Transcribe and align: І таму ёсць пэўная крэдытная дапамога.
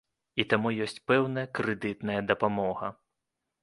І 0.43 0.45
таму 0.53 0.71
ёсць 0.85 0.97
пэўная 1.13 1.45
крэдытная 1.61 2.19
дапамога. 2.35 2.95